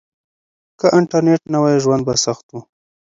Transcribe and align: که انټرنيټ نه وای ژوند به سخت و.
که 0.79 0.87
انټرنيټ 0.97 1.41
نه 1.53 1.57
وای 1.61 1.77
ژوند 1.83 2.01
به 2.07 2.13
سخت 2.25 2.45
و. 2.51 2.55